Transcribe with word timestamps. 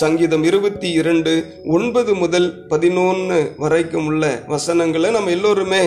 சங்கீதம் 0.00 0.44
இருபத்தி 0.50 0.88
இரண்டு 1.00 1.32
ஒன்பது 1.76 2.12
முதல் 2.14 2.48
பதினொன்று 2.68 3.38
வரைக்கும் 3.56 4.06
உள்ள 4.06 4.24
வசனங்களை 4.46 5.10
நம்ம 5.10 5.30
எல்லோருமே 5.36 5.82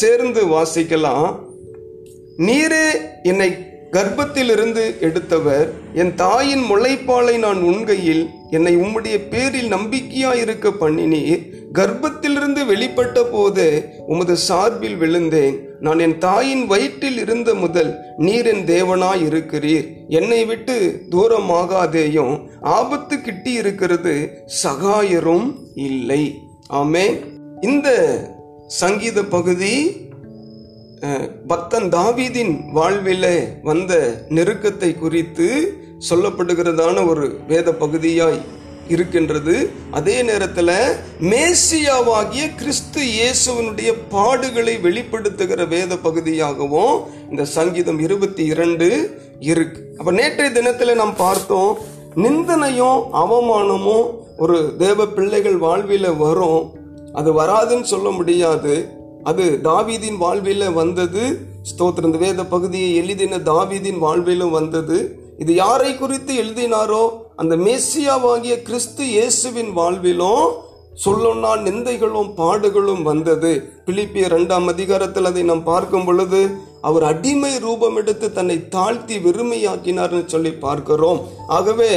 சேர்ந்து 0.00 0.42
வாசிக்கலாம். 0.54 1.28
நீரே 2.46 2.86
என்னை 3.22 3.50
கர்ப்பத்திலிருந்து 3.92 4.82
எடுத்தவர் 5.06 5.68
என் 5.94 6.12
தாயின் 6.14 6.64
முளைப்பாலை 6.70 7.34
நான் 7.44 7.60
உண்கையில் 7.70 8.24
என்னை 8.56 8.72
உம்முடைய 8.76 9.16
பேரில் 9.32 9.72
நம்பிக்கையாயிருக்க 9.74 10.68
பண்ணினீர். 10.82 11.42
கர்ப்பத்திலிருந்து 11.78 12.60
வெளிப்பட்ட 12.70 13.18
போது 13.32 13.66
உமது 14.12 14.34
சார்பில் 14.48 14.98
விழுந்தேன். 15.02 15.56
நான் 15.86 16.00
என் 16.06 16.16
தாயின் 16.18 16.64
வயிற்றில் 16.66 17.18
இருந்த 17.24 17.50
முதல் 17.62 17.90
நீர் 18.26 18.48
என் 18.52 18.64
தேவனாய் 18.72 19.22
இருக்கிறீர் 19.28 19.86
என்னை 20.18 20.40
விட்டு 20.50 20.76
தூரமாகாதேயும் 21.12 22.34
ஆபத்து 22.76 23.16
கிட்டி 23.26 23.52
இருக்கிறது 23.62 24.14
சகாயரும் 24.62 25.48
இல்லை. 25.88 26.22
ஆமே 26.80 27.06
இந்த 27.68 27.88
சங்கீத 28.80 29.18
பகுதி 29.36 29.74
பக்தன் 31.50 31.88
தாவீதின் 31.94 32.54
வாழ்விலே 32.76 33.36
வந்த 33.68 33.92
நெருக்கத்தை 34.36 34.90
குறித்து 34.94 35.48
சொல்லப்படுகிறதான 36.10 37.06
ஒரு 37.06 37.38
வேத 37.48 37.72
பகுதியாய் 37.72 38.56
இருக்கின்றது. 38.88 39.70
அதே 39.90 40.22
நேரத்தில் 40.22 40.94
மேசியாவாகிய 41.20 42.54
கிறிஸ்து 42.56 43.02
இயேசுவனுடைய 43.02 43.94
பாடுகளை 44.10 44.80
வெளிப்படுத்துகிற 44.82 45.68
வேத 45.68 45.96
பகுதியாகவும் 45.96 47.02
இந்த 47.30 47.44
சங்கீதம் 47.44 47.98
இருபத்தி 47.98 48.44
இரண்டு 48.44 49.20
இருக்கு. 49.40 49.94
அப்ப 49.98 50.10
நேற்றைய 50.10 50.52
தினத்தில் 50.52 50.94
நாம் 50.94 51.16
பார்த்தோம் 51.16 51.78
நிந்தனையும் 52.14 53.14
அவமானமும் 53.14 54.06
ஒரு 54.36 54.74
தேவ 54.78 55.06
பிள்ளைகள் 55.06 55.60
வாழ்வில 55.60 56.16
வரும். 56.16 56.72
அது 57.12 57.42
வராதுன்னு 57.42 57.82
சொல்ல 57.82 58.10
முடியாது. 58.10 58.88
அது 59.22 59.58
தாவீதின் 59.64 60.20
வாழ்வில 60.20 60.72
வந்தது. 60.72 61.38
ஸ்தோத்திரம் 61.62 62.04
இந்த 62.04 62.18
வேத 62.18 62.44
பகுதியை 62.44 63.00
எளிதின 63.00 63.42
தாவீதின் 63.42 64.02
வாழ்விலும் 64.02 64.50
வந்தது. 64.50 65.17
இது 65.42 65.52
யாரை 65.54 65.90
குறித்து 65.96 66.32
எழுதினாரோ 66.42 67.02
அந்த 67.40 67.54
மேசியாவாகிய 67.66 68.54
கிறிஸ்து 68.68 69.04
இயேசுவின் 69.16 69.70
வாழ்விலும் 69.76 70.46
சொல்லொன்னா 71.04 71.50
நிந்தைகளும் 71.66 72.30
பாடுகளும் 72.38 73.02
வந்தது. 73.08 73.52
பிலிப்பிய 73.86 74.28
ரெண்டாம் 74.34 74.66
அதிகாரத்தில் 74.72 75.28
அதை 75.30 75.42
நாம் 75.50 75.68
பார்க்கும் 75.72 76.06
பொழுது 76.08 76.40
அவர் 76.88 77.04
அடிமை 77.10 77.52
ரூபம் 77.66 77.98
எடுத்து 78.02 78.28
தன்னை 78.38 78.56
தாழ்த்தி 78.74 79.18
வெறுமையாக்கினார்னு 79.26 80.24
சொல்லி 80.34 80.52
பார்க்கிறோம். 80.64 81.20
ஆகவே 81.58 81.92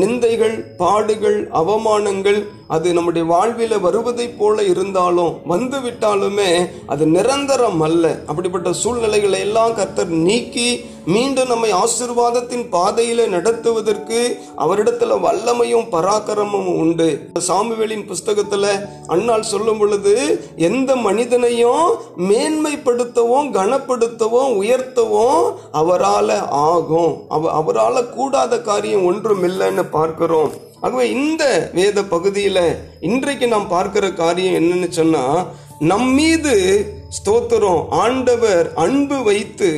நிந்தைகள் 0.00 0.56
பாடுகள் 0.80 1.36
அவமானங்கள் 1.60 2.40
அது 2.74 2.88
நம்முடைய 2.96 3.24
வாழ்வில் 3.30 3.76
வருவதைப் 3.84 4.34
போல 4.38 4.62
இருந்தாலும் 4.72 5.34
வந்து 5.52 5.78
விட்டாலுமே 5.84 6.50
அது 6.92 7.04
நிரந்தரம் 7.16 7.80
அல்ல. 7.86 8.04
அப்படிப்பட்ட 8.30 8.72
சூழ்நிலைகளை 8.82 9.40
எல்லாம் 9.46 9.76
கர்த்தர் 9.78 10.12
நீக்கி 10.26 10.68
மீண்டும் 11.06 11.48
நம்மை 11.48 11.72
ஆசீர்வாதத்தின் 11.72 12.64
பாதையில 12.72 13.28
நடத்துவதற்கு 13.28 14.38
அவரிடத்துல 14.58 15.16
வல்லமையும் 15.24 15.88
பராக்கிரமும் 15.92 16.76
உண்டு. 16.76 17.20
சாமுவேலின் 17.48 18.12
புஸ்தகத்துல 18.12 18.88
அண்ணால் 19.06 19.42
சொல்லும் 19.42 19.78
பொழுது 19.78 20.44
எந்த 20.56 20.96
மனிதனையும் 20.96 21.90
மேன்மைப்படுத்தவும் 22.18 23.50
கனப்படுத்தவும் 23.52 24.54
உயர்த்தவும் 24.62 25.54
அவரால 25.72 26.48
ஆகும். 26.48 27.22
அவ 27.28 27.62
அவரால 27.62 28.10
கூடாத 28.10 28.60
காரியம் 28.60 29.04
ஒன்றும் 29.04 29.42
இல்லைன்னு 29.42 29.90
பார்க்கிறோம். 29.90 30.52
ஆகவே 30.80 31.10
இந்த 31.10 31.70
வேத 31.74 32.00
பகுதியில 32.00 32.76
இன்றைக்கு 33.00 33.46
நாம் 33.46 33.68
பார்க்கிற 33.68 34.12
காரியம் 34.12 34.54
என்னன்னு 34.54 34.88
சொன்னா 34.88 35.46
நம்மீது 35.78 36.84
ஸ்தோத்திரம். 37.10 37.86
ஆண்டவர் 37.90 38.72
அன்பு 38.74 39.22
வைத்து 39.22 39.68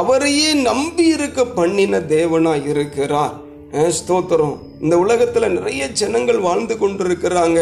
அவரையே 0.00 0.52
நம்பி 0.52 1.04
இருக்க 1.06 1.40
பண்ணின 1.46 1.98
தேவனா 1.98 2.54
இருக்கிறார். 2.68 3.34
ஸ்தோத்திரம். 3.72 4.56
இந்த 4.84 4.98
உலகத்தில் 4.98 5.52
நிறைய 5.52 5.86
ஜனங்கள் 5.94 6.38
வாழ்ந்து 6.38 6.74
கொண்டிருக்கிறாங்க. 6.74 7.60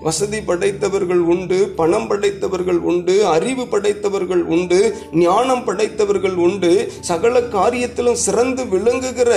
வசதி 0.00 0.40
படைத்தவர்கள் 0.40 1.22
உண்டு 1.26 1.58
பணம் 1.76 2.06
படைத்தவர்கள் 2.06 2.80
உண்டு 2.84 3.26
அறிவு 3.26 3.66
படைத்தவர்கள் 3.66 4.42
உண்டு 4.48 4.78
ஞானம் 5.18 5.64
படைத்தவர்கள் 5.64 6.36
உண்டு. 6.38 6.70
சகல 7.00 7.40
காரியத்திலும் 7.52 8.20
சிறந்து 8.22 8.64
விளங்குகிற 8.66 9.30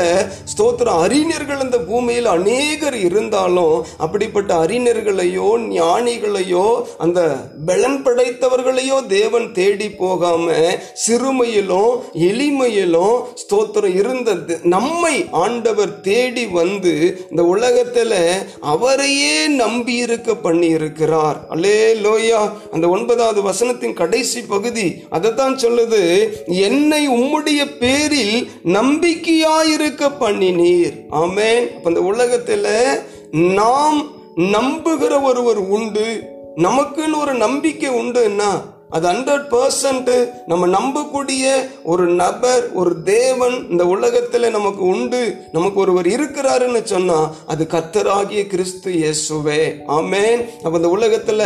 ஸ்தோத்திர 0.52 0.90
அறிஞர்கள் 1.00 1.62
இந்த 1.62 1.80
பூமியில் 1.82 2.26
அநேகர் 2.28 2.98
இருந்தாலும் 3.02 3.76
அப்படிப்பட்ட 3.98 4.66
அறிஞர்களையோ 4.66 5.48
ஞானிகளையோ 5.72 6.66
அந்த 6.98 7.20
பலன் 7.66 8.00
படைத்தவர்களையோ 8.04 8.98
தேவன் 9.08 9.52
தேடி 9.52 9.90
போகாம 9.94 10.44
சிறுமையிலும் 11.06 11.94
எளிமையிலும் 12.28 13.16
ஸ்தோத்திரம் 13.42 13.96
இருந்த 13.96 14.16
த- 14.44 14.60
நம்மை 14.70 15.16
ஆண்டவர் 15.38 16.02
தேடி 16.02 16.46
வந்து 16.54 16.94
இந்த 17.30 17.56
உலகத்துல 17.56 18.30
அவரையே 18.60 19.48
நம்பி 19.48 19.94
இருக்க 19.94 20.36
பண்ணி 20.36 20.68
இருக்கிறார் 20.68 21.46
அல்லே 21.50 21.94
லோயா 22.04 22.52
அந்த 22.72 22.88
ஒன்பதாவது 22.88 23.42
வசனத்தின் 23.42 23.94
கடைசி 23.94 24.42
பகுதி 24.42 25.04
அதைத்தான் 25.10 25.56
சொல்லுது 25.56 26.30
என்னை 26.46 27.10
உம்முடைய 27.10 27.78
பேரில் 27.80 28.50
நம்பிக்கையாயிருக்க 28.66 30.12
பண்ணினீர். 30.20 30.96
ஆமேன். 31.12 31.82
அந்த 31.84 32.00
இந்த 32.00 32.02
உலகத்துல 32.02 33.00
நாம் 33.54 34.12
நம்புகிற 34.36 35.22
ஒருவர் 35.22 35.58
உண்டு. 35.58 36.24
நமக்குன்னு 36.56 37.20
ஒரு 37.20 37.34
நம்பிக்கை 37.34 37.90
உண்டுன்னா 37.90 38.76
அது 38.90 39.08
ஹண்ட்ரட் 39.08 39.48
பர்சன்ட் 39.54 40.30
நம்ம 40.46 40.68
நம்பக்கூடிய 40.68 41.46
ஒரு 41.84 42.06
நபர் 42.06 42.74
ஒரு 42.74 43.04
தேவன் 43.04 43.70
இந்த 43.70 43.86
உலகத்தில் 43.86 44.52
நமக்கு 44.52 44.84
உண்டு 44.84 45.36
நமக்கு 45.52 45.80
ஒருவர் 45.80 46.06
இருக்கிறாருன்னு 46.06 46.84
சொன்னா 46.84 47.34
அது 47.46 47.68
கத்தராகிய 47.70 48.48
கிறிஸ்து 48.48 48.92
இயேசுவே. 48.92 49.62
ஆமேன். 49.88 50.40
அப்ப 50.64 50.78
இந்த 50.78 50.98
உலகத்துல 51.00 51.44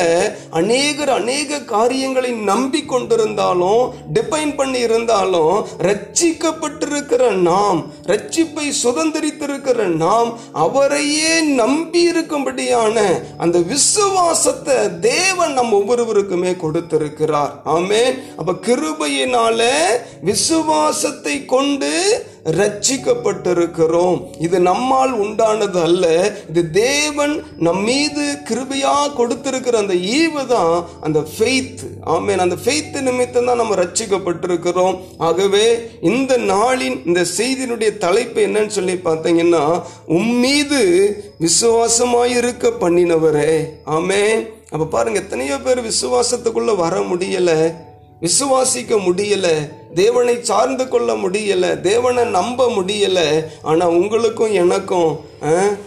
அநேகர் 0.50 1.10
அநேக 1.10 1.60
காரியங்களை 1.62 2.32
நம்பி 2.32 2.84
கொண்டிருந்தாலும் 2.88 3.90
டிபைன் 4.14 4.56
பண்ணி 4.56 4.80
இருந்தாலும் 4.80 5.66
ரட்சிக்கப்பட்டிருக்கிற 5.82 7.32
நாம் 7.32 7.92
ரட்சிப்பை 8.06 8.68
சுதந்திரித்திருக்கிற 8.84 9.84
நாம் 9.96 10.38
அவரையே 10.52 11.42
நம்பி 11.42 12.12
இருக்கும்படியான 12.12 12.98
அந்த 13.38 13.60
விசுவாசத்தை 13.60 15.00
தேவன் 15.00 15.54
நம் 15.54 15.74
ஒவ்வொருவருக்குமே 15.74 16.56
கொடுத்திருக்கிறார். 16.58 17.30
ஆமென். 17.64 18.18
அப்ப 18.38 18.52
கிருபையினால 18.52 19.64
விசுவாசத்தை 20.22 21.46
கொண்டு 21.46 22.24
ரட்சிக்கப்பட்டிருக்கிறோம். 22.46 24.24
இது 24.40 24.60
நம்மால் 24.60 25.22
உண்டானது 25.22 25.82
அல்ல. 25.82 26.36
இது 26.50 26.72
தேவன் 26.72 27.44
நம் 27.58 27.84
மீது 27.84 28.38
கிருபையா 28.50 29.14
கொடுத்திருக்கிற 29.16 29.78
அந்த 29.78 29.94
ஈவு 29.94 30.46
தான் 30.46 30.88
அந்த 31.02 31.20
ஃபெய்த் 31.20 31.84
ஆமேன். 32.06 32.38
அந்த 32.38 32.56
ஃபெய்த் 32.66 33.02
நிமித்தம் 33.02 33.46
தான் 33.46 33.56
நம்ம 33.56 33.76
ரட்சிக்கப்பட்டிருக்கிறோம். 33.76 35.00
ஆகவே 35.18 35.90
இந்த 36.02 36.38
நாளின் 36.38 37.08
இந்த 37.08 37.26
செய்தியினுடைய 37.38 37.98
தலைப்பு 37.98 38.42
என்னன்னு 38.42 38.68
சொல்லி 38.68 38.94
பார்த்தீங்கன்னா 38.94 39.82
உம்மீது 40.08 40.82
விசுவாசமாயிருக்க 41.40 42.72
பண்ணினவரே. 42.80 43.62
ஆமே 43.86 44.48
அப்ப 44.72 44.84
பாருங்க 44.86 45.20
எத்தனையோ 45.20 45.56
பேர் 45.58 45.80
விசுவாசத்துக்குள்ள 45.84 46.74
வர 46.76 46.98
முடியல 47.08 47.52
விசுவாசிக்க 48.22 48.96
முடியல 49.06 49.48
தேவனை 49.94 50.36
சார்ந்து 50.42 50.86
கொள்ள 50.88 51.12
முடியல 51.16 51.66
தேவனை 51.82 52.24
நம்ப 52.32 52.68
முடியல 52.76 53.20
ஆனா 53.62 53.86
உங்களுக்கும் 53.92 54.54
எனக்கும் 54.54 55.10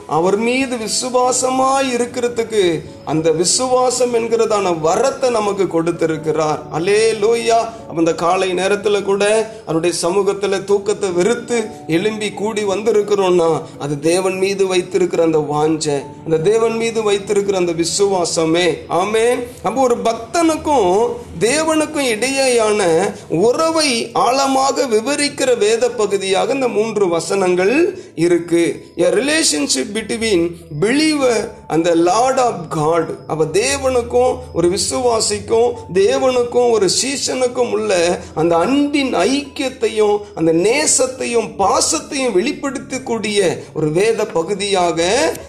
அவர் 0.06 0.36
மீது 0.36 0.76
விசுவாசமாய் 0.76 1.90
இருக்கிறதுக்கு 1.96 2.80
அந்த 3.04 3.30
விசுவாசம் 3.30 4.14
என்கிறதான 4.14 4.72
வரத்தை 4.84 5.30
நமக்கு 5.30 5.66
கொடுத்திருக்கிறார். 5.66 6.60
அலே 6.72 7.00
லூயா 7.22 7.58
அந்த 7.96 8.14
காலை 8.14 8.52
நேரத்துல 8.54 9.02
கூட 9.02 9.24
அவருடைய 9.64 9.96
சமூகத்துல 10.02 10.64
தூக்கத்தை 10.64 11.10
வெறுத்து 11.10 11.66
எழும்பி 11.86 12.30
கூடி 12.30 12.64
வந்திருக்கிறோம்னா 12.64 13.62
அது 13.78 14.00
தேவன் 14.00 14.38
மீது 14.38 14.66
வைத்திருக்கிற 14.66 15.22
அந்த 15.22 15.38
வாஞ்சை 15.38 15.98
அந்த 16.24 16.38
தேவன் 16.50 16.76
மீது 16.76 17.02
வைத்திருக்கிற 17.02 17.58
அந்த 17.58 17.72
விசுவாசமே. 17.72 18.66
ஆமே 18.88 19.26
அப்போ 19.62 19.80
ஒரு 19.80 19.96
பக்தனுக்கும் 20.04 21.08
தேவனுக்கும் 21.40 22.10
இடையேயான 22.14 22.82
உறவை 23.28 24.10
ஆழமாக 24.12 24.86
விவரிக்கிற 24.86 25.58
வேத 25.58 25.90
பகுதியாக 25.90 26.52
இந்த 26.52 26.68
மூன்று 26.68 27.08
வசனங்கள் 27.08 27.98
இருக்கு. 28.14 28.86
a 28.98 29.10
relationship 29.44 29.92
between 29.92 30.56
believer 30.80 31.54
அந்த 31.66 31.94
லார்ட் 31.94 32.38
ஆஃப் 32.38 32.68
காட் 32.68 33.10
அவ 33.26 33.44
தேவனுக்கும் 33.44 34.38
ஒரு 34.52 34.68
விசுவாசிக்கும் 34.68 35.72
தேவனுக்கும் 35.92 36.70
ஒரு 36.70 36.88
சீசனுக்கும் 37.02 37.70
உள்ள 37.70 38.20
அந்த 38.34 38.56
அன்பின் 38.56 39.14
ஐக்கியத்தையும் 39.14 40.20
அந்த 40.34 40.52
நேசத்தையும் 40.52 41.48
பாசத்தையும் 41.58 42.36
வெளிப்படுத்தக்கூடிய 42.38 43.58
ஒரு 43.74 43.90
வேத 43.90 44.24
பகுதியாக 44.24 45.00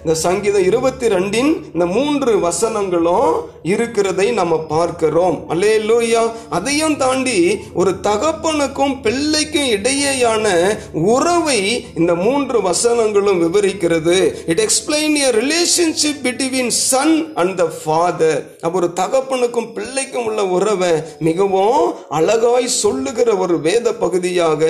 இந்த 0.04 0.14
சங்கீதம் 0.14 0.64
இருபத்தி 0.64 1.08
ரெண்டின் 1.08 1.64
இந்த 1.74 1.86
மூன்று 1.86 2.40
வசனங்களும் 2.40 3.54
இருக்கிறதை 3.64 4.32
நம்ம 4.32 4.58
பார்க்கிறோம். 4.58 5.46
அல்லே 5.50 5.74
லோய்யா 5.90 6.32
அதையும் 6.50 6.98
தாண்டி 6.98 7.60
ஒரு 7.74 7.92
தகப்பனுக்கும் 8.04 9.02
பிள்ளைக்கும் 9.02 9.70
இடையேயான 9.70 10.78
உறவை 10.94 11.86
இந்த 11.96 12.16
மூன்று 12.16 12.62
வசனங்களும் 12.62 13.42
விவரிக்கிறது. 13.46 14.34
It 14.46 14.60
explain 14.60 15.16
a 15.16 15.30
relationship 15.30 16.04
between 16.22 16.72
son 16.82 17.14
and 17.36 17.56
the 17.56 17.66
father 17.76 18.42
அப்போ 18.62 18.78
ஒரு 18.78 18.90
தகப்பனுக்கும் 18.96 19.72
பிள்ளைக்கும் 19.74 20.26
உள்ள 20.26 20.44
உறவை 20.52 20.92
மிகவும் 21.20 21.82
அழகாய் 22.10 22.68
சொல்லுகிற 22.76 23.36
ஒரு 23.38 23.60
வேத 23.60 23.94
பகுதியாக 23.96 24.62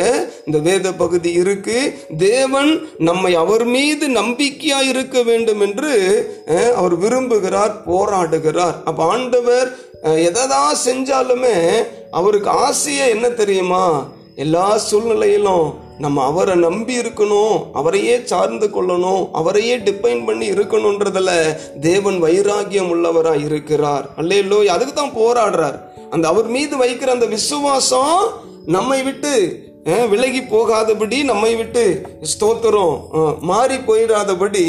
இந்த 0.45 0.57
வேத 0.61 0.93
பகுதி 0.93 1.31
இருக்கு. 1.33 1.77
தேவன் 2.25 2.71
நம்மை 3.01 3.35
அவர் 3.35 3.65
மீது 3.69 4.07
நம்பிக்கையா 4.15 4.79
இருக்க 4.85 5.21
வேண்டும் 5.23 5.61
என்று 5.61 5.93
அஹ், 6.49 6.73
அவர் 6.75 6.95
விரும்புகிறார் 6.95 7.73
போராடுகிறார். 7.87 8.77
அப்ப 8.85 9.03
ஆண்டவர் 9.07 9.69
அஹ், 10.03 10.19
செஞ்சாலுமே 10.85 11.57
அவருக்கு 12.11 12.49
ஆசையே 12.61 13.09
என்ன 13.09 13.27
தெரியுமா? 13.35 13.85
எல்லா 14.37 14.77
சூழ்நிலையிலும் 14.77 15.67
நம்ம 15.99 16.23
அவரை 16.23 16.55
நம்பி 16.55 16.93
இருக்கணும் 17.01 17.53
அவரையே 17.73 18.15
சார்ந்து 18.25 18.67
கொள்ளணும் 18.67 19.21
அவரையே 19.31 19.75
டிபைன் 19.77 20.25
பண்ணி 20.25 20.47
இருக்கணும்ன்றதுல 20.51 21.29
தேவன் 21.79 22.17
வைராகியம் 22.23 22.89
உள்ளவராக 22.93 23.45
இருக்கிறார். 23.45 24.05
அல்லையிலோ 24.17 24.57
அதுக்கு 24.73 24.93
தான் 24.93 25.17
போராடுறார். 25.17 25.77
அந்த 26.09 26.27
அவர் 26.27 26.47
மீது 26.47 26.75
வைக்கிற 26.77 27.07
அந்த 27.07 27.25
விசுவாசம் 27.25 28.19
நம்மை 28.65 28.99
விட்டு 29.03 29.33
விலகி 30.11 30.39
போகாதபடி 30.41 31.17
நம்மை 31.23 31.55
விட்டு 31.55 31.83
ஸ்தோத்திரம் 32.31 32.95
மாறி 33.41 33.77
போயிடாதபடி 33.87 34.63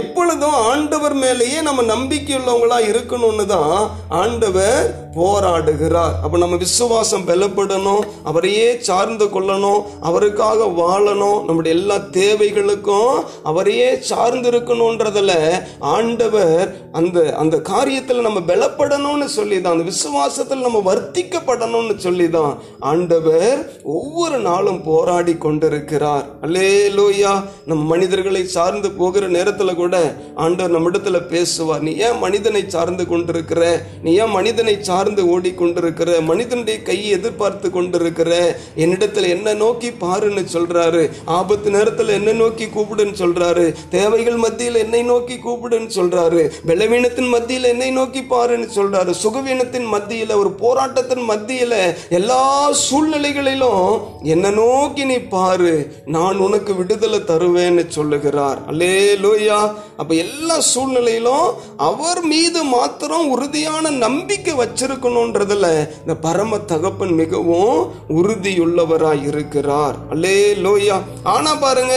எப்பொழுதும் 0.00 0.58
ஆண்டவர் 0.72 1.14
மேலேயே 1.14 1.60
நம்ம 1.62 1.82
நம்பிக்கையுள்ளவங்களா 1.94 2.78
இருக்கணும்னு 2.90 3.46
தான் 3.46 3.74
ஆண்டவர் 4.08 4.84
போராடுகிறார். 5.16 6.14
அப்போ 6.22 6.38
நம்ம 6.38 6.56
விசுவாசம் 6.56 7.26
பலப்படணும் 7.26 8.04
அவரையே 8.22 8.78
சார்ந்து 8.80 9.24
கொள்ளணும் 9.24 9.82
அவருக்காக 10.00 10.64
வாழணும் 10.64 11.44
நம்முடைய 11.44 11.76
எல்லா 11.76 11.96
தேவைகளுக்கும் 12.12 13.24
அவரையே 13.42 13.98
சார்ந்து 14.00 14.50
இருக்கணுன்றதில் 14.50 15.34
ஆண்டவர் 15.80 16.62
அந்த 16.92 17.34
அந்த 17.38 17.56
காரியத்தில் 17.56 18.20
நம்ம 18.20 18.40
பலப்படணும்னு 18.40 19.24
சொல்லி 19.24 19.60
தான் 19.60 19.72
அந்த 19.72 19.86
விசுவாசத்தில் 19.92 20.60
நம்ம 20.60 20.94
வர்த்திக்கப்படணும்னு 20.94 21.96
சொல்லி 21.96 22.30
தான் 22.30 22.58
ஆண்டவர் 22.80 23.58
ஒவ்வொரு 23.82 24.38
நாளும் 24.38 24.82
போராடி 24.82 25.36
கொண்டிருக்கிறார். 25.36 26.24
அல்லேலூயா! 26.42 27.44
நம்ம 27.64 27.82
மனிதர்களை 27.84 28.46
சார்ந்து 28.46 28.90
போகிற 28.90 29.28
நேரத்தில் 29.28 29.74
கூட 29.74 29.96
ஆண்டவர் 30.34 30.70
நம்மிடத்தில் 30.70 31.28
பேசுவார். 31.28 31.82
நீ 31.82 31.94
ஏன் 31.96 32.18
மனிதனை 32.18 32.64
சார்ந்து 32.68 33.08
கொண்டிருக்கிற? 33.08 33.80
நீ 34.02 34.14
ஏன் 34.14 34.30
மனிதனை 34.30 34.74
சார்ந்து 34.74 35.00
சார்ந்து 35.02 35.40
ஓடிக்கொண்டிருக்கிற 35.40 36.10
மனிதனுடைய 36.22 36.82
கையை 36.82 37.08
எதிர்பார்த்து 37.08 37.70
கொண்டிருக்கிற 37.70 38.56
என்னிடத்துல 38.76 39.28
என்ன 39.28 39.54
நோக்கி 39.54 39.88
பாருன்னு 39.88 40.44
சொல்றாரு. 40.52 41.10
ஆபத்து 41.24 41.70
நேரத்தில் 41.70 42.08
என்ன 42.08 42.32
நோக்கி 42.32 42.64
கூப்பிடுன்னு 42.64 43.14
சொல்றாரு. 43.22 43.74
தேவைகள் 43.88 44.36
மத்தியில் 44.36 44.74
என்னை 44.74 45.02
நோக்கி 45.02 45.34
கூப்பிடுன்னு 45.34 45.90
சொல்றாரு. 45.96 46.50
பலவீனத்தின் 46.66 47.28
மத்தியில் 47.28 47.64
என்னை 47.64 47.90
நோக்கி 47.90 48.20
பாருன்னு 48.20 48.68
சொல்றாரு. 48.76 49.14
சுகவீனத்தின் 49.22 49.86
மத்தியில் 49.86 50.32
ஒரு 50.32 50.50
போராட்டத்தின் 50.50 51.24
மத்தியில் 51.24 51.94
எல்லா 52.08 52.70
சூழ்நிலைகளிலும் 52.72 54.02
என்ன 54.22 54.50
நோக்கி 54.50 55.04
நீ 55.04 55.18
பாரு. 55.36 55.92
நான் 56.06 56.36
உனக்கு 56.36 56.74
விடுதலை 56.74 57.18
தருவேன்னு 57.18 57.88
சொல்லுகிறார். 57.88 58.60
அல்லே 58.70 58.94
லோயா 59.24 59.74
அப்ப 59.96 60.14
எல்லா 60.14 60.60
சூழ்நிலையிலும் 60.60 61.48
அவர் 61.76 62.22
மீது 62.22 62.64
மாத்திரம் 62.64 63.30
உறுதியான 63.30 63.90
நம்பிக்கை 63.90 64.54
வச்சிரு 64.54 64.91
வச்சிருக்கணும்ன்றதுல 64.94 65.66
இந்த 66.00 66.14
பரம 66.16 66.58
தகப்பன் 66.66 67.14
மிகவும் 67.14 67.76
உறுதியுள்ளவராய் 68.08 69.26
இருக்கிறார் 69.26 69.96
அல்லே 70.10 70.36
லோயா 70.64 70.96
ஆனா 71.22 71.54
பாருங்க 71.54 71.94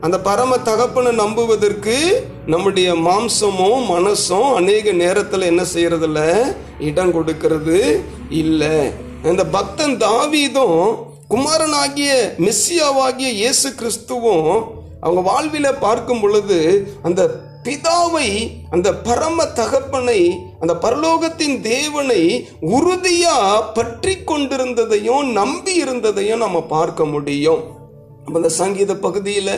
அந்த 0.00 0.20
பரம 0.20 0.58
தகப்பனை 0.58 1.12
நம்புவதற்கு 1.14 1.96
நம்முடைய 2.46 2.94
மாம்சமும் 3.04 3.84
மனசும் 3.88 4.54
அநேக 4.54 4.92
நேரத்தில் 4.92 5.40
என்ன 5.40 5.62
செய்யறதில்ல? 5.74 6.20
இடம் 6.78 7.12
கொடுக்கிறது 7.12 7.78
இல்லை. 8.28 8.74
இந்த 9.22 9.44
பக்தன் 9.46 9.96
தாவீதும் 9.96 10.80
குமாரனாகிய 11.28 12.10
மெஸ்ஸியாவாகிய 12.38 13.28
இயேசு 13.32 13.68
கிறிஸ்துவும் 13.70 14.50
அவங்க 15.00 15.20
வாழ்வில 15.30 15.78
பார்க்கும் 15.80 16.20
பொழுது 16.20 16.58
அந்த 17.02 17.22
பிதாவை 17.66 18.28
அந்த 18.74 18.88
பரம 19.06 19.44
தகப்பனை 19.60 20.20
அந்த 20.60 20.74
பரலோகத்தின் 20.84 21.56
தேவனை 21.60 22.22
உறுதியா 22.76 23.36
பற்றி 23.78 24.14
கொண்டிருந்ததையும் 24.30 25.30
நம்பி 25.32 25.74
இருந்ததையும் 25.84 26.44
நம்ம 26.44 26.60
பார்க்க 26.74 27.04
முடியும். 27.04 27.62
அந்த 28.34 28.48
சங்கீத 28.60 28.92
பகுதியில 29.06 29.50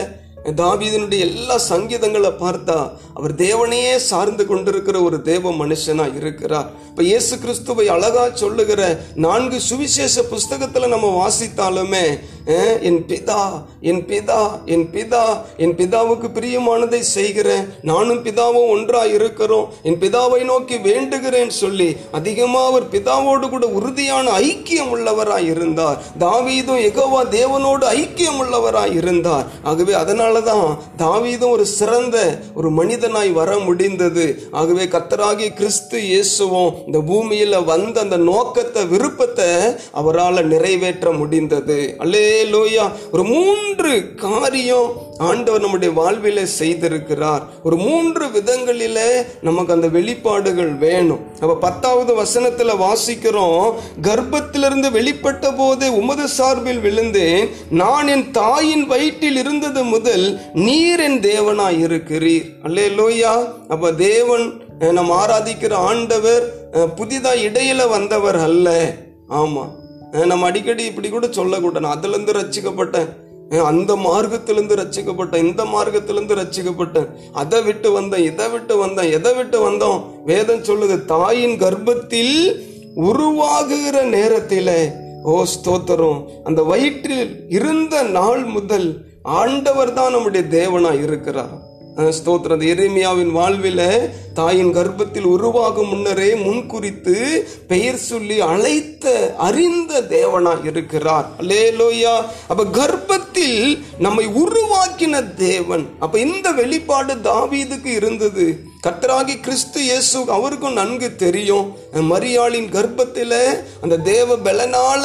தாவீதனுடைய 0.61 1.21
எல்லா 1.29 1.55
சங்கீதங்களை 1.69 2.29
பார்த்தா 2.41 2.75
அவர் 3.13 3.33
தேவனையே 3.35 3.95
சார்ந்து 4.09 4.43
கொண்டிருக்கிற 4.45 4.97
ஒரு 5.01 5.17
தேவ 5.21 5.51
மனுஷனா 5.51 6.05
இருக்கிறார். 6.19 6.67
இப்ப 6.89 7.03
இயேசு 7.03 7.33
கிறிஸ்துவை 7.39 7.85
அழகா 7.95 8.23
சொல்லுகிற 8.43 8.81
நான்கு 9.25 9.59
சுவிசேஷ 9.69 10.23
புஸ்தகத்துல 10.33 10.87
நம்ம 10.87 11.07
வாசித்தாலுமே 11.19 12.05
என் 12.47 12.99
பிதா 13.09 13.41
என் 13.89 14.01
பிதா 14.09 14.41
என் 14.73 14.85
பிதா 14.93 15.23
என் 15.63 15.73
பிதாவுக்கு 15.79 16.27
பிரியமானதை 16.37 16.99
செய்கிறேன். 16.99 17.65
நானும் 17.81 18.21
பிதாவும் 18.25 18.69
ஒன்றாக 18.73 19.07
இருக்கிறோம். 19.07 19.65
என் 19.83 19.99
பிதாவை 20.03 20.39
நோக்கி 20.51 20.75
வேண்டுகிறேன் 20.75 21.51
சொல்லி 21.61 21.89
அதிகமாக 22.11 22.69
அவர் 22.71 22.85
பிதாவோடு 22.93 23.49
கூட 23.49 23.65
உறுதியான 23.67 24.31
ஐக்கியம் 24.39 24.91
உள்ளவராய் 24.95 25.49
இருந்தார். 25.53 25.97
தாவீதும் 26.19 26.81
எகோவா 26.89 27.21
தேவனோடு 27.37 27.85
ஐக்கியம் 28.01 28.39
உள்ளவராய் 28.43 28.95
இருந்தார். 28.99 29.45
ஆகவே 29.63 29.93
அதனாலதான் 29.93 30.65
தாவீதும் 31.03 31.53
ஒரு 31.57 31.65
சிறந்த 31.65 32.17
ஒரு 32.53 32.71
மனிதனாய் 32.79 33.31
வர 33.31 33.57
முடிந்தது. 33.57 34.25
ஆகவே 34.51 34.85
கத்தராகி 34.95 35.49
கிறிஸ்து 35.53 35.99
இயேசுவும் 36.03 36.71
இந்த 36.85 37.01
பூமியில் 37.11 37.59
வந்த 37.63 37.99
அந்த 37.99 38.17
நோக்கத்தை 38.31 38.85
விருப்பத்தை 38.85 39.51
அவரால் 39.91 40.45
நிறைவேற்ற 40.45 41.11
முடிந்தது. 41.11 41.79
அல்லே 41.97 42.25
லோயா 42.43 42.91
ஒரு 43.11 43.23
மூன்று 43.23 44.15
காரியம் 44.15 45.05
ஆண்டவர் 45.17 45.61
நம்முடைய 45.61 45.93
வாழ்வில 46.01 46.47
செய்திருக்கிறார். 46.59 47.41
ஒரு 47.63 47.75
மூன்று 47.75 48.25
விதங்களில 48.25 49.25
நமக்கு 49.41 49.73
அந்த 49.73 49.87
வெளிப்பாடுகள் 49.87 50.77
வேணும். 50.77 51.19
அப்ப 51.33 51.55
பத்தாவது 51.55 52.23
வசனத்துல 52.23 52.71
வாசிக்கிறோம். 52.79 53.73
கர்ப்பத்திலிருந்து 54.01 54.89
வெளிப்பட்ட 54.89 55.57
போது 55.57 55.95
உமது 55.95 56.27
சார்பில் 56.27 56.79
விழுந்தேன். 56.79 57.49
நான் 57.69 58.07
என் 58.07 58.31
தாயின் 58.31 58.87
வயிற்றில் 58.87 59.35
இருந்தது 59.35 59.83
முதல் 59.83 60.39
நீர் 60.53 60.99
என் 60.99 61.19
தேவனாய் 61.19 61.83
இருக்கிறீர். 61.83 62.45
அல்லே 62.63 62.87
லோயா 62.97 63.53
அப்ப 63.67 63.93
தேவன் 63.93 64.61
நம்ம 64.79 65.25
ஆராதிக்கிற 65.25 65.73
ஆண்டவர் 65.73 66.53
புதிதா 66.71 67.31
இடையில 67.47 67.89
வந்தவர் 67.89 68.35
அல்ல. 68.35 68.93
ஆமா. 69.29 69.65
நம்ம 70.11 70.45
அடிக்கடி 70.45 70.85
இப்படி 70.85 71.09
கூட 71.09 71.27
சொல்லக்கூடாது 71.31 71.79
நான் 71.79 72.01
ரச்சிக்கப்பட்டேன் 72.25 73.25
அந்த 73.65 73.95
மார்க்கத்திலிருந்து 73.95 74.75
ரச்சிக்கப்பட்டேன் 74.75 75.43
இந்த 75.43 75.65
மார்க்கத்திலிருந்து 75.65 76.35
ரச்சிக்கப்பட்டேன் 76.35 77.07
அதை 77.31 77.61
விட்டு 77.61 77.91
வந்தேன் 77.91 78.23
இதை 78.23 78.49
விட்டு 78.49 78.77
வந்தேன் 78.77 79.11
எதை 79.11 79.33
விட்டு 79.33 79.71
வந்தோம்? 79.71 80.23
வேதம் 80.25 80.63
சொல்லுது 80.63 81.05
தாயின் 81.05 81.57
கர்ப்பத்தில் 81.57 82.63
உருவாகுகிற 82.95 84.03
நேரத்தில் 84.03 84.91
ஓ 85.23 85.43
ஸ்தோத்தரும். 85.43 86.43
அந்த 86.43 86.63
வயிற்றில் 86.63 87.45
இருந்த 87.49 88.03
நாள் 88.03 88.43
முதல் 88.43 89.05
ஆண்டவர் 89.21 89.93
தான் 89.93 90.11
நம்முடைய 90.11 90.47
தேவனா 90.51 91.01
இருக்கிறார். 91.01 91.66
ஸ்தோத்திரம். 91.97 92.61
எரேமியாவின் 92.71 93.31
வாழ்வில 93.35 94.09
தாயின் 94.33 94.73
கர்ப்பத்தில் 94.75 95.23
உருவாகும் 95.23 95.87
முன்னரே 95.87 96.33
முன்குறித்து 96.33 97.43
பெயர் 97.67 97.95
சொல்லி 97.95 98.39
அழைத்த 98.39 99.35
அறிந்த 99.37 100.01
தேவனா 100.01 100.65
இருக்கிறார். 100.65 101.29
லேலோயா 101.39 102.25
அப்ப 102.47 102.65
கர்ப்பத்தில் 102.65 103.79
நம்மை 103.99 104.27
உருவாக்கின 104.27 105.33
தேவன். 105.33 105.87
அப்ப 105.99 106.19
இந்த 106.19 106.51
வெளிப்பாடு 106.51 107.13
தாவீதுக்கு 107.13 107.85
இருந்தது. 107.85 108.59
கத்தராகி 108.85 109.35
கிறிஸ்து 109.45 109.79
இயேசு 109.85 110.17
அவருக்கும் 110.35 110.75
நன்கு 110.79 111.07
தெரியும். 111.23 111.67
மரியாளின் 112.11 112.67
கர்ப்பத்தில் 112.75 113.39
அந்த 113.83 113.95
தேவ 114.09 114.35
பலனால 114.45 115.03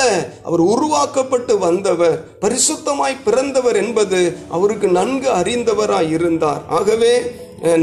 அவர் 0.49 0.63
உருவாக்கப்பட்டு 0.73 1.55
வந்தவர் 1.67 2.19
பரிசுத்தமாய் 2.43 3.23
பிறந்தவர் 3.27 3.79
என்பது 3.83 4.21
அவருக்கு 4.57 4.89
நன்கு 4.99 5.31
அறிந்தவராய் 5.41 6.11
இருந்தார். 6.17 6.63
ஆகவே 6.79 7.15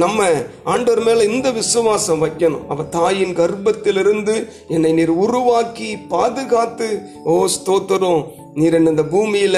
நம்ம 0.04 0.28
ஆண்டவர் 0.72 1.02
மேல 1.08 1.26
இந்த 1.34 1.48
விசுவாசம் 1.58 2.22
வைக்கணும். 2.24 2.66
அவ 2.74 2.86
தாயின் 2.98 3.34
கர்ப்பத்திலிருந்து 3.40 4.36
என்னை 4.76 4.92
நீர் 5.00 5.14
உருவாக்கி 5.26 5.90
பாதுகாத்து 6.14 6.90
ஓ 7.34 7.36
ஸ்தோத்தரும் 7.56 8.22
நீர் 8.60 8.78
என்ன 8.80 8.94
இந்த 8.96 9.06
பூமியில 9.16 9.58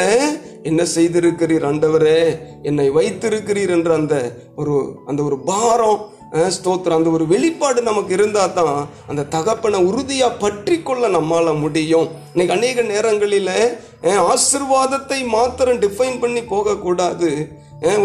என்ன 0.70 0.82
செய்திருக்கிறீர் 0.96 1.68
ஆண்டவரே? 1.70 2.20
என்னை 2.70 2.88
வைத்திருக்கிறீர் 2.98 3.76
என்ற 3.78 3.92
அந்த 4.00 4.16
ஒரு 4.56 4.76
அந்த 5.10 5.22
ஒரு 5.30 5.40
பாரம் 5.52 6.02
ஸ்தோத்திரம். 6.56 7.00
அந்த 7.00 7.10
ஒரு 7.18 7.26
வெளிப்பாடு 7.32 7.80
நமக்கு 7.90 8.12
இருந்தால் 8.18 8.54
தான் 8.58 8.78
அந்த 9.12 9.26
தகப்பனை 9.36 9.80
உறுதியாக 9.90 10.40
பற்றி 10.44 10.76
கொள்ள 10.82 11.08
நம்மால 11.18 11.54
முடியும். 11.64 12.08
இன்னைக்கு 12.34 12.56
அநேக 12.58 12.82
நேரங்களில் 12.94 13.56
ஆசிர்வாதத்தை 14.34 15.20
மாத்திரம் 15.38 15.82
டிஃபைன் 15.86 16.20
பண்ணி 16.24 16.44
போகக்கூடாது. 16.54 17.32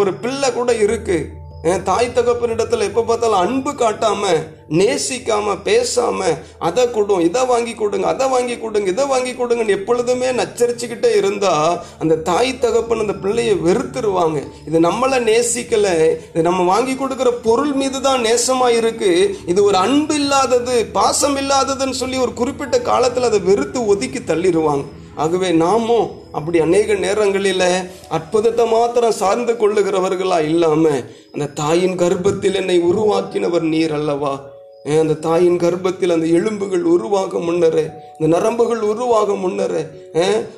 ஒரு 0.01 0.13
பிள்ளை 0.23 0.49
கூட 0.53 0.71
இருக்குது 0.87 1.29
தாய் 1.75 2.15
தகப்பனிடத்தில் 2.15 2.81
எப்போ 2.81 3.03
பார்த்தாலும் 3.03 3.39
அன்பு 3.39 3.75
காட்டாமல் 3.75 4.55
நேசிக்காமல் 4.69 5.63
பேசாமல் 5.63 6.39
அதை 6.59 6.85
கொடும் 6.87 7.21
இதை 7.21 7.45
வாங்கி 7.47 7.75
கொடுங்க 7.75 8.07
அதை 8.07 8.29
வாங்கி 8.29 8.59
கொடுங்க 8.59 8.89
இதை 8.89 9.07
வாங்கி 9.07 9.33
கொடுங்கன்னு 9.33 9.69
எப்பொழுதுமே 9.69 10.27
நச்சரிச்சுக்கிட்டே 10.27 11.17
இருந்தால் 11.17 11.81
அந்த 11.99 12.15
தாய் 12.17 12.59
தகப்பன் 12.59 12.99
அந்த 12.99 13.13
பிள்ளையை 13.13 13.55
வெறுத்துருவாங்க. 13.55 14.43
இது 14.67 14.81
நம்மளை 14.81 15.19
நேசிக்கலை. 15.21 16.19
இது 16.31 16.43
நம்ம 16.43 16.63
வாங்கி 16.63 16.93
கொடுக்குற 16.93 17.31
பொருள் 17.43 17.73
மீது 17.73 18.01
தான் 18.01 18.21
நேசமாக 18.21 18.71
இருக்குது 18.71 19.35
இது 19.47 19.65
ஒரு 19.65 19.77
அன்பு 19.77 20.15
இல்லாதது 20.15 20.87
பாசம் 20.93 21.37
இல்லாததுன்னு 21.37 21.91
சொல்லி 21.91 22.19
ஒரு 22.19 22.33
குறிப்பிட்ட 22.33 22.81
காலத்தில் 22.81 23.23
அதை 23.23 23.41
வெறுத்து 23.41 23.87
ஒதுக்கி 23.87 24.19
தள்ளிடுவாங்க 24.19 24.85
ஆகவே 25.17 25.53
நாமும் 25.53 26.09
அப்படி 26.33 26.59
அநேக 26.59 26.95
நேரங்களில் 26.95 27.67
அற்புதத்தை 28.09 28.67
மாத்திரம் 28.67 29.13
சார்ந்து 29.13 29.53
கொள்ளுகிறவர்களா 29.53 30.43
இல்லாமல் 30.43 31.01
அந்த 31.33 31.47
தாயின் 31.55 31.97
கர்ப்பத்தில் 31.97 32.55
என்னை 32.55 32.83
உருவாக்கினவர் 32.83 33.61
நீர் 33.61 33.93
அல்லவா? 33.93 34.35
அந்த 34.99 35.15
தாயின் 35.21 35.59
கர்ப்பத்தில் 35.59 36.13
அந்த 36.13 36.27
எலும்புகள் 36.27 36.83
உருவாக 36.85 37.39
முன்னரே 37.39 37.85
இந்த 38.19 38.39
நரம்புகள் 38.39 38.81
உருவாக 38.81 39.35
முன்னரே 39.35 39.83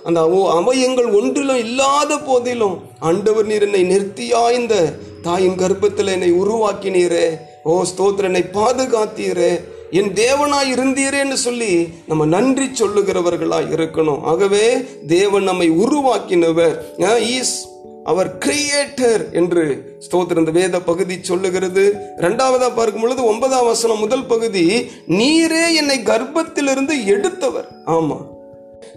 அந்த 0.05 0.21
அவ- 0.21 0.51
அவயங்கள் 0.55 1.13
ஒன்றிலும் 1.13 1.57
இல்லாத 1.57 2.19
போதிலும் 2.19 2.77
ஆண்டவர் 2.99 3.47
நீர் 3.47 3.63
என்னை 3.63 3.83
நிறுத்தியா 3.85 4.53
இந்த 4.53 4.75
தாயின் 5.23 5.57
கர்ப்பத்தில் 5.57 6.07
என்னை 6.07 6.33
உருவாக்கினீரே. 6.33 7.27
ஓ 7.65 7.85
ஸ்தோத்திரனை 7.85 8.23
என்னை 8.23 8.45
பாதுகாத்தீரே. 8.53 9.51
என் 9.91 10.13
தேவனாய் 10.13 10.73
இருந்தீரேன்னு 10.75 11.33
சொல்லி 11.33 11.89
நம்ம 12.07 12.25
நன்றி 12.25 12.65
சொல்லுகிறவர்களாக 12.65 13.71
இருக்கணும். 13.77 14.21
ஆகவே 14.23 14.85
தேவன் 15.07 15.43
நம்மை 15.43 15.71
உருவாக்கினவர். 15.71 16.77
ஈஸ் 16.99 17.67
அவர் 18.05 18.39
கிரியேட்டர் 18.39 19.33
என்று 19.33 19.97
ஸ்தோத்திர 20.11 20.39
இந்த 20.39 20.51
வேத 20.51 20.81
பகுதி 20.81 21.19
சொல்லுகிறது. 21.23 21.95
ரெண்டாவதா 22.17 22.75
பார்க்கும் 22.75 23.01
பொழுது 23.01 23.25
ஒன்பதாம் 23.25 23.65
வசனம் 23.65 23.99
முதல் 23.99 24.27
பகுதி 24.27 24.91
நீரே 25.09 25.75
என்னை 25.75 25.99
கர்ப்பத்திலிருந்து 25.99 27.05
எடுத்தவர். 27.05 27.69
ஆமா. 27.87 28.17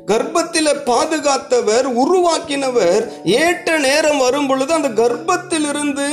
கர்ப்பத்தில 0.08 0.74
பாதுகாத்தவர் 0.86 2.04
உருவாக்கினவர். 2.04 3.08
ஏற்ற 3.24 3.78
நேரம் 3.78 4.18
வரும் 4.18 4.48
பொழுது 4.48 4.74
அந்த 4.74 4.88
கர்ப்பத்திலிருந்து 4.88 6.08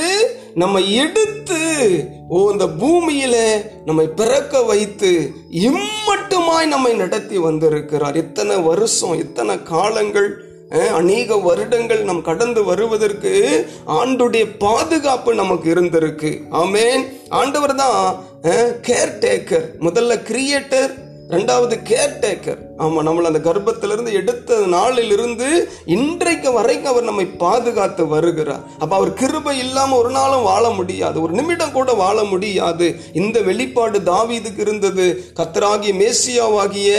நம்ம 0.61 0.79
எடுத்து 1.01 1.59
ஓ 2.35 2.37
இந்த 2.51 2.65
பூமியில 2.81 3.35
நம்மை 3.87 4.05
பிறக்க 4.19 4.61
வைத்து 4.69 5.11
இம்மட்டுமாய் 5.67 6.71
நம்மை 6.73 6.91
நடத்தி 7.01 7.37
வந்திருக்கிறார். 7.47 8.17
இத்தனை 8.23 8.55
வருஷம் 8.69 9.17
இத்தனை 9.23 9.55
காலங்கள் 9.73 10.29
அநேக 10.99 11.37
வருடங்கள் 11.45 12.01
நம் 12.09 12.25
கடந்து 12.29 12.61
வருவதற்கு 12.69 13.33
ஆண்டுடைய 13.99 14.45
பாதுகாப்பு 14.65 15.31
நமக்கு 15.41 15.67
இருந்திருக்கு. 15.75 16.31
ஆமேன். 16.61 17.03
ஆண்டவர் 17.41 17.75
தான் 17.75 17.99
கேர் 18.87 19.13
டேக்கர் 19.23 19.67
முதல்ல 19.87 20.15
கிரியேட்டர் 20.29 20.91
ரெண்டாவது 21.35 21.77
கேர்டேக்கர் 21.91 22.61
ஆமா 22.79 22.99
நம்மளை 23.07 23.21
அந்த 23.21 23.39
கர்ப்பத்திலிருந்து 23.39 24.11
எடுத்த 24.11 24.59
நாளிலிருந்து 24.67 25.71
இன்றைக்கு 25.85 26.51
வரைக்கும் 26.51 26.91
அவர் 26.91 27.03
நம்மை 27.03 27.25
பாதுகாத்து 27.25 28.07
வருகிறார். 28.07 28.63
அப்ப 28.79 28.95
அவர் 28.95 29.13
கிருபை 29.13 29.57
இல்லாமல் 29.57 29.99
ஒரு 29.99 30.09
நாளும் 30.09 30.43
வாழ 30.43 30.69
முடியாது. 30.69 31.21
ஒரு 31.21 31.33
நிமிடம் 31.33 31.71
கூட 31.71 31.93
வாழ 31.93 32.23
முடியாது. 32.23 32.95
இந்த 33.13 33.41
வெளிப்பாடு 33.41 33.99
தாவீதுக்கு 33.99 34.59
இருந்தது. 34.59 35.23
கத்தராகிய 35.35 35.91
மேசியாவாகிய 36.01 36.89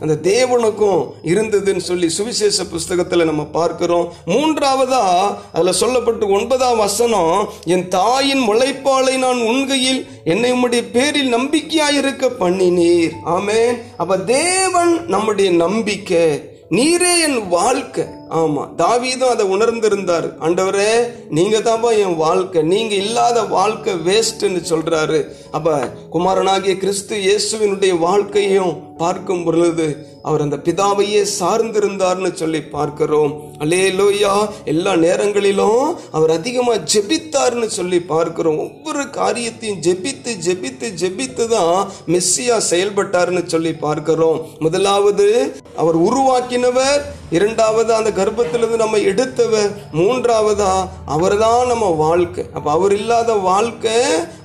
அந்த 0.00 0.14
தேவனுக்கும் 0.22 1.06
இருந்ததுன்னு 1.24 1.84
சொல்லி 1.90 2.08
சுவிசேஷ 2.08 2.62
புஸ்தகத்துல 2.62 3.24
நம்ம 3.24 3.44
பார்க்கிறோம். 3.44 4.12
மூன்றாவதா 4.26 5.04
அதுல 5.52 5.74
சொல்லப்பட்டு 5.80 6.30
ஒன்பதாம் 6.30 6.76
வசனம் 6.76 7.48
என் 7.64 7.88
தாயின் 7.88 8.48
முளைப்பாலை 8.48 9.18
நான் 9.18 9.40
உண்கையில் 9.40 10.06
என்னை 10.24 10.52
உம்முடைய 10.52 10.90
பேரில் 10.92 11.34
நம்பிக்கையாயிருக்க 11.34 12.30
பண்ணினீர். 12.40 13.12
ஆமேன். 13.26 13.82
அப்ப 13.96 14.18
தேவன் 14.18 15.06
நம்முடைய 15.26 15.56
நம்பிக்கை 15.56 16.24
நீரே 16.70 17.20
என் 17.20 17.48
வாழ்க்கை. 17.48 18.04
ஆமா 18.38 18.62
தாவீதும் 18.80 19.32
அதை 19.32 19.44
உணர்ந்திருந்தார். 19.54 20.26
ஆண்டவரே 20.46 20.90
நீங்கள் 21.30 21.64
தான்ப்பா 21.68 21.90
என் 22.04 22.16
வாழ்க்கை. 22.16 22.62
நீங்க 22.62 22.94
இல்லாத 22.94 23.42
வாழ்க்கை 23.42 23.94
வேஸ்ட்னு 23.94 24.62
சொல்றாரு. 24.72 25.20
அப்ப 25.50 25.90
குமாரனாகிய 26.10 26.76
கிறிஸ்து 26.76 27.16
இயேசுவினுடைய 27.26 27.98
வாழ்க்கையும் 27.98 28.74
பார்க்கும் 28.98 29.44
பொழுது 29.44 29.86
அவர் 30.22 30.40
அந்த 30.40 30.56
பிதாவையே 30.56 31.22
சார்ந்திருந்தார்னு 31.38 32.30
சொல்லி 32.34 32.60
பார்க்கிறோம். 32.62 33.32
அல்லேலூயா 33.62 34.32
எல்லா 34.64 34.92
நேரங்களிலும் 34.96 35.96
அவர் 36.10 36.30
அதிகமா 36.30 36.74
ஜெபித்தார்னு 36.92 37.66
சொல்லி 37.66 38.00
பார்க்கிறோம். 38.00 38.58
ஒவ்வொரு 38.58 39.10
காரியத்தையும் 39.10 39.80
ஜெபித்து 39.86 40.32
ஜெபித்து 40.46 40.88
ஜெபித்து 41.02 41.46
தான் 41.46 41.92
மெஸ்ஸியா 42.06 42.56
செயல்பட்டார்னு 42.70 43.46
சொல்லி 43.46 43.72
பார்க்கிறோம். 43.72 44.40
முதலாவது 44.58 45.28
அவர் 45.76 45.96
உருவாக்கினவர் 46.08 47.00
இரண்டாவது 47.30 47.94
அந்த 47.94 48.10
கர்ப்பத்திலிருந்து 48.16 48.80
நம்ம 48.82 48.96
எடுத்தவர் 49.10 49.70
மூன்றாவதா 49.92 50.72
அவர்தான் 51.06 51.66
நம்ம 51.66 51.86
வாழ்க்கை. 52.04 52.44
அப்போ 52.54 52.70
அவர் 52.70 52.94
இல்லாத 52.96 53.32
வாழ்க்கை 53.50 53.96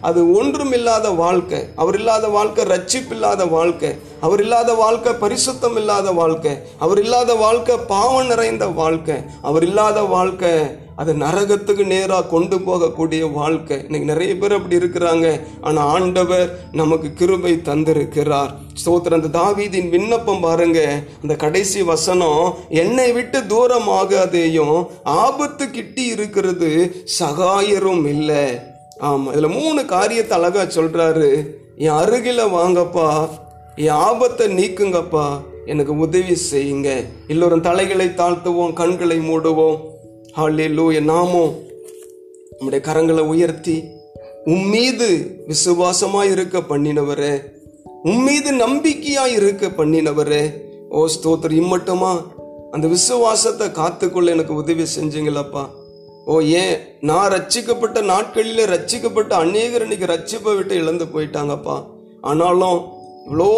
அது 0.01 0.19
ஒன்றும் 0.33 0.73
இல்லாத 0.73 1.09
வாழ்க்கை. 1.23 1.59
அவர் 1.75 1.95
இல்லாத 1.95 2.27
வாழ்க்கை 2.27 2.65
ரட்சிப்பில்லாத 2.65 3.49
வாழ்க்கை. 3.49 3.91
அவர் 4.21 4.41
இல்லாத 4.41 4.73
வாழ்க்கை 4.73 5.13
பரிசுத்தம் 5.21 5.75
இல்லாத 5.75 6.11
வாழ்க்கை. 6.11 6.53
அவர் 6.79 7.01
இல்லாத 7.01 7.33
வாழ்க்கை 7.33 7.75
பாவம் 7.93 8.27
நிறைந்த 8.27 8.65
வாழ்க்கை. 8.81 9.15
அவர் 9.41 9.65
இல்லாத 9.67 10.01
வாழ்க்கை 10.15 10.53
அது 11.01 11.11
நரகத்துக்கு 11.13 11.83
நேராக 11.91 12.29
கொண்டு 12.31 12.57
போகக்கூடிய 12.65 13.21
வாழ்க்கை. 13.33 13.77
இன்னைக்கு 13.85 14.07
நிறைய 14.11 14.37
பேர் 14.37 14.55
அப்படி 14.57 14.79
இருக்கிறாங்க. 14.81 15.27
ஆனால் 15.61 15.89
ஆண்டவர் 15.95 16.49
நமக்கு 16.71 17.09
கிருபை 17.13 17.53
தந்திருக்கிறார். 17.69 18.51
ஸ்தோத்திரம். 18.81 19.19
அந்த 19.19 19.31
தாவீதின் 19.39 19.89
விண்ணப்பம் 19.89 20.43
பாருங்க. 20.47 20.79
அந்த 21.21 21.35
கடைசி 21.35 21.81
வசனம் 21.81 22.43
என்னை 22.69 23.11
விட்டு 23.11 23.39
தூரமாகாதேயும் 23.53 24.87
ஆபத்து 25.03 25.69
கிட்டி 25.69 26.05
இருக்கிறது 26.05 26.71
சகாயரும் 27.19 28.05
இல்லை. 28.15 28.45
ஆமாம் 28.97 29.31
இதில் 29.33 29.55
மூணு 29.59 29.83
காரியத்தை 29.85 30.35
அழகாக 30.37 30.81
சொல்கிறாரு 30.81 31.29
என் 31.85 31.99
அருகில 32.01 32.41
வாங்கப்பா 32.57 33.09
என் 33.75 34.01
ஆபத்தை 34.07 34.47
நீக்குங்கப்பா 34.57 35.27
எனக்கு 35.65 35.93
உதவி 35.97 36.35
செய்யுங்க. 36.51 36.89
எல்லோரும் 37.27 37.65
தலைகளை 37.69 38.07
தாழ்த்துவோம் 38.07 38.77
கண்களை 38.81 39.17
மூடுவோம். 39.29 39.79
ஹalleluya 40.37 41.01
நாமும் 41.01 41.55
நம்முடைய 42.59 42.85
கரங்களை 42.87 43.19
உயர்த்தி 43.19 43.83
உம்மீது 44.45 45.35
விசுவாசமாக 45.47 46.27
இருக்க 46.27 46.59
பண்ணினவரே 46.59 47.41
உம்மீது 48.03 48.51
நம்பிக்கையாக 48.51 49.29
இருக்க 49.29 49.67
பண்ணினவரே. 49.67 50.53
ஓ 50.89 51.07
ஸ்தோத்திரம். 51.07 51.59
இம்மட்டுமா 51.61 52.23
அந்த 52.71 52.87
விசுவாசத்தை 52.87 53.71
காத்துக்கொள்ள 53.71 54.31
எனக்கு 54.31 54.53
உதவி 54.53 54.83
செஞ்சீங்களப்பா. 54.83 55.69
ஓ 56.25 56.39
ஏன்? 56.39 56.77
நான் 57.01 57.31
ரட்சிக்கப்பட்ட 57.31 58.03
நாட்களில் 58.03 58.69
ரட்சிக்கப்பட்ட 58.69 59.29
அநேகர் 59.29 59.81
இன்னைக்கு 59.81 60.05
ரட்சிப்பை 60.05 60.55
விட்டு 60.55 60.75
இழந்து 60.75 61.05
போயிட்டாங்கப்பா. 61.05 61.85
ஆனாலும் 62.21 62.87
இவ்வளோ 63.27 63.49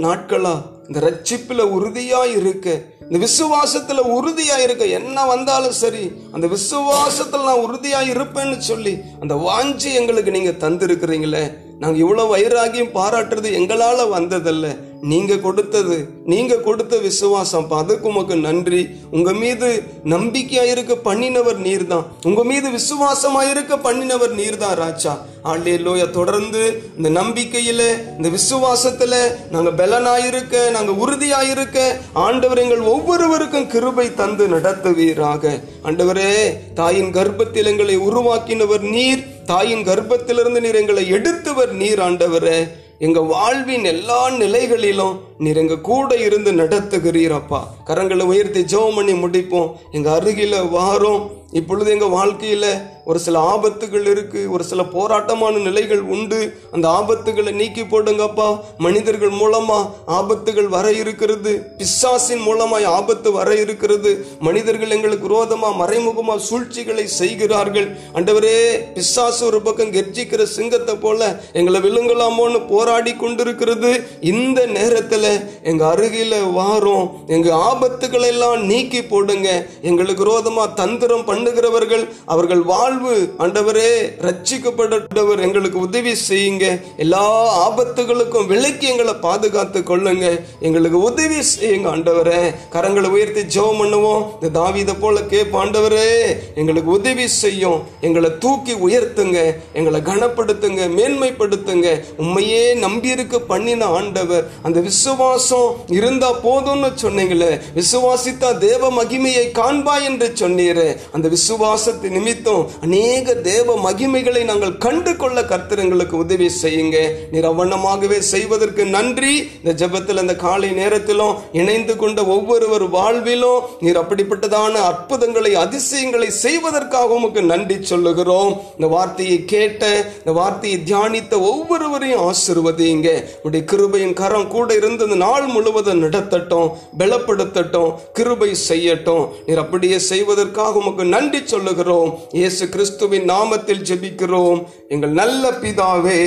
நாட்களா 0.00 0.62
இந்த 0.86 1.00
ரட்சிப்பில் 1.00 1.60
உறுதியாக 1.60 2.26
இருக்க 2.26 2.80
இந்த 3.08 3.18
விசுவாசத்துல 3.26 4.02
உறுதியா 4.10 4.56
இருக்க 4.64 4.84
என்ன 4.98 5.24
வந்தாலும் 5.26 5.76
சரி 5.80 6.04
அந்த 6.32 6.46
விசுவாசத்துல 6.46 7.44
நான் 7.44 7.64
உறுதியா 7.66 8.00
இருப்பேன்னு 8.10 8.58
சொல்லி 8.70 8.94
அந்த 9.20 9.34
வாஞ்சி 9.46 9.90
எங்களுக்கு 9.92 10.30
நீங்க 10.30 10.52
தந்திருக்கிறீங்களே 10.64 11.44
நாங்கள் 11.80 12.02
இவ்வளோ 12.04 12.24
வைராகியம் 12.32 12.96
பாராட்டுறது 12.98 13.48
எங்களால் 13.60 14.12
வந்ததல்ல. 14.16 14.66
நீங்கள் 15.12 15.42
கொடுத்தது 15.46 15.96
நீங்கள் 16.32 16.62
கொடுத்த 16.66 16.94
விசுவாசம். 17.06 17.66
அதுக்கு 17.78 18.06
உமக்கு 18.10 18.36
நன்றி. 18.44 18.82
உங்கள் 19.16 19.38
மீது 19.42 19.68
நம்பிக்கையாக 20.12 20.72
இருக்க 20.74 20.94
பண்ணினவர் 21.08 21.58
நீர் 21.66 21.86
தான் 21.86 22.06
உங்கள் 22.28 22.48
மீது 22.50 22.70
விசுவாசமாக 22.70 23.50
இருக்க 23.50 23.76
பண்ணினவர் 23.88 24.32
நீர்தான் 24.40 24.78
ராஜா. 24.84 25.12
ஆண்டேலோய 25.52 26.02
தொடர்ந்து 26.10 26.62
இந்த 26.96 27.08
நம்பிக்கையில் 27.20 27.86
இந்த 28.16 28.28
விசுவாசத்தில் 28.38 29.18
நாங்கள் 29.50 29.78
பலனாயிருக்க 29.82 30.64
நாங்கள் 30.76 31.00
உறுதியாயிருக்க 31.04 31.78
ஆண்டவர் 32.26 32.62
எங்கள் 32.64 32.90
ஒவ்வொருவருக்கும் 32.94 33.70
கிருபை 33.74 34.08
தந்து 34.22 34.46
நடத்துவீராக. 34.48 35.54
ஆண்டவரே 35.82 36.32
தாயின் 36.80 37.14
கர்ப்பத்தில் 37.18 37.70
எங்களை 37.74 37.98
உருவாக்கினவர் 38.08 38.86
நீர். 38.96 39.24
தாயின் 39.44 39.84
கர்ப்பத்திலிருந்து 39.84 40.60
நீர் 40.60 40.74
எங்களை 40.74 41.08
எடுத்தவர் 41.08 41.72
நீர் 41.72 41.98
ஆண்டவரே. 41.98 42.58
எங்கள் 42.98 43.22
வாழ்வின் 43.22 43.84
எல்லா 43.84 44.30
நிலைகளிலும் 44.30 45.20
நீர் 45.38 45.56
எங்க 45.56 45.78
கூட 45.78 46.16
இருந்து 46.16 46.52
நடத்துகிறீரப்பா. 46.52 47.60
கரங்களை 47.86 48.22
உயர்த்தி 48.22 48.60
ஜெபம் 48.60 48.94
பண்ணி 48.94 49.12
முடிப்போம். 49.12 49.72
எங்க 49.92 50.20
அருகில 50.20 50.54
வாரோம். 50.76 51.30
இப்பொழுது 51.52 51.90
எங்க 51.90 52.04
வாழ்க்கையில 52.04 52.66
ஒரு 53.04 53.18
சில 53.18 53.56
ஆபத்துகள் 53.56 54.10
இருக்கு. 54.10 54.50
ஒரு 54.50 54.64
சில 54.64 54.82
போராட்டமான 54.82 55.58
நிலைகள் 55.58 56.00
உண்டு. 56.00 56.56
அந்த 56.72 56.88
ஆபத்துகளை 56.88 57.52
நீக்கி 57.52 57.82
போடுங்கப்பா. 57.82 58.60
மனிதர்கள் 58.78 59.30
மூலமா 59.30 59.90
ஆபத்துகள் 60.08 60.68
வர 60.68 60.92
இருக்கிறது. 60.92 61.62
பிசாசின் 61.78 62.38
மூலமாய் 62.38 62.84
ஆபத்து 62.84 63.32
வர 63.32 63.54
இருக்கிறது. 63.54 64.26
மனிதர்கள் 64.38 64.90
எங்களுக்கு 64.90 65.28
விரோதமா 65.28 65.68
மறைமுகமா 65.78 66.36
சூழ்ச்சிகளை 66.36 67.06
செய்கிறார்கள். 67.06 67.96
அண்டவரே 68.14 68.78
பிசாசு 68.94 69.46
ஒரு 69.46 69.62
பக்கம் 69.62 69.92
கெர்ஜிக்கிற 69.92 70.42
சிங்கத்தை 70.42 70.94
போல 70.94 71.40
எங்களை 71.52 71.80
விழுங்கலாமோன்னு 71.80 72.66
போராடி 72.68 73.14
கொண்டிருக்கிறது. 73.14 74.06
இந்த 74.20 74.66
நேரத்துல 74.66 75.33
எங்கள் 75.62 75.88
அருகில் 75.88 76.32
வாரோம். 76.32 77.10
எங்கள் 77.26 77.52
ஆபத்துக்களை 77.52 78.28
எல்லாம் 78.28 78.64
நீக்கி 78.64 79.02
போடுங்க. 79.02 79.66
எங்களுக்கு 79.82 80.24
விரோதமா 80.24 80.74
தந்திரம் 80.74 81.24
பண்ணுகிறவர்கள் 81.24 82.08
அவர்கள் 82.24 82.62
வாழ்வு 82.62 83.34
ஆண்டவரே 83.38 83.90
ரட்சிக்கப்பட்டவர் 84.20 85.40
எங்களுக்கு 85.40 85.78
உதவி 85.78 86.14
செய்யுங்க. 86.28 86.80
எல்லா 86.96 87.24
ஆபத்துகளுக்கும் 87.68 88.46
விலக்கி 88.46 88.86
எங்களை 88.86 89.14
பாதுகாத்து 89.14 89.80
கொள்ளுங்க. 89.80 90.40
எங்களுக்கு 90.60 91.02
உதவி 91.02 91.38
செய்யுங்க 91.38 91.88
ஆண்டவரே. 91.94 92.54
கரங்களை 92.72 93.08
உயர்த்தி 93.08 93.40
ஜெபம் 93.40 93.80
பண்ணுவோம். 93.80 94.22
இந்த 94.40 94.60
தாவிதை 94.60 94.94
போல 95.00 95.22
கேட்ப 95.22 95.64
ஆண்டவரே. 95.64 96.36
எங்களுக்கு 96.54 96.90
உதவி 96.90 97.26
செய்யும். 97.28 97.82
எங்களை 98.00 98.30
தூக்கி 98.38 98.72
உயர்த்துங்க. 98.72 99.56
எங்களை 99.72 100.00
கனப்படுத்துங்க 100.00 100.82
மேன்மைப்படுத்துங்க. 100.98 102.00
உண்மையே 102.16 102.74
நம்பியிருக்க 102.74 103.38
பண்ணின 103.38 103.84
ஆண்டவர். 103.84 104.50
அந்த 104.62 104.80
விசுவாசம் 105.14 105.74
இருந்தா 105.96 106.28
போதும்னு 106.44 106.88
சொன்னீங்களே 107.02 107.50
விசுவாசித்தா 107.78 108.48
தேவ 108.64 108.88
மகிமையை 108.96 109.44
காண்பா 109.58 109.94
என்று 110.08 110.26
சொன்னீரே. 110.40 110.86
அந்த 111.14 111.26
விசுவாசத்தை 111.34 112.08
நிமித்தம் 112.16 112.62
அநேக 112.84 113.34
தேவ 113.48 113.76
மகிமைகளை 113.84 114.42
நாங்கள் 114.50 114.74
கண்டு 114.84 115.12
கொள்ள 115.16 115.42
கர்த்தரங்களுக்கு 115.42 116.16
உதவி 116.24 116.48
செய்யுங்க. 116.62 116.96
நிரவணமாகவே 117.34 118.18
செய்வதற்கு 118.32 118.84
நன்றி. 118.96 119.34
இந்த 119.62 119.74
ஜபத்தில் 119.82 120.22
அந்த 120.22 120.36
காலை 120.44 120.70
நேரத்திலும் 120.80 121.38
இணைந்து 121.60 121.96
கொண்ட 122.02 122.24
ஒவ்வொருவர் 122.36 122.86
வாழ்விலும் 122.96 123.62
நீர் 123.80 124.00
அப்படிப்பட்டதான 124.02 124.82
அற்புதங்களை 124.90 125.54
அதிசயங்களை 125.64 126.30
செய்வதற்காக 126.44 127.18
உமக்கு 127.20 127.42
நன்றி 127.52 127.78
சொல்லுகிறோம். 127.92 128.52
இந்த 128.76 128.90
வார்த்தையை 128.96 129.38
கேட்ட 129.54 129.84
இந்த 130.18 130.34
வார்த்தையை 130.40 130.80
தியானித்த 130.90 131.34
ஒவ்வொருவரையும் 131.52 132.24
ஆசிர்வதிங்க 132.28 133.08
உடைய 133.46 133.64
கிருபையின் 133.72 134.18
கரம் 134.22 134.50
கூட 134.56 134.70
இருந்து 134.74 135.03
இந்த 135.04 135.16
நாள் 135.24 135.46
முழுவதும் 135.46 136.02
நடத்தட்டும் 136.02 136.70
பலப்படுத்தட்டும் 136.98 137.94
கிருபை 138.12 138.50
செய்யட்டும். 138.68 139.28
நீர் 139.46 139.58
அப்படியே 139.58 139.98
செய்வதற்காக 139.98 140.78
உமக்கு 140.78 141.04
நன்றி 141.04 141.40
சொல்லுகிறோம். 141.44 142.10
இயேசு 142.30 142.68
கிறிஸ்துவின் 142.68 143.28
நாமத்தில் 143.30 143.84
ஜெபிக்கிறோம். 143.90 144.62
எங்கள் 144.88 145.18
நல்ல 145.20 145.50
பிதாவே 145.50 146.22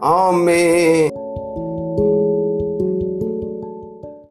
ஆமே 0.00 0.60